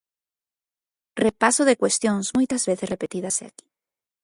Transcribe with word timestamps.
Repaso 1.25 1.61
de 1.69 1.79
cuestións 1.81 2.25
moitas 2.37 2.63
veces 2.69 2.91
repetidas 2.93 3.35
aquí. 3.47 3.67